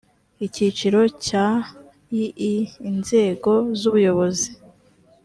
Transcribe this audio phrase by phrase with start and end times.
[0.45, 1.47] icyiciro cya
[2.23, 2.57] ii
[2.89, 4.49] inzego z’ ubuyobozi